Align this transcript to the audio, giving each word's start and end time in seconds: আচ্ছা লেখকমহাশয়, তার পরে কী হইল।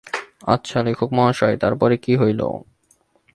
আচ্ছা 0.47 0.77
লেখকমহাশয়, 0.83 1.55
তার 1.57 1.73
পরে 1.75 1.95
কী 1.97 2.13
হইল। 2.17 2.41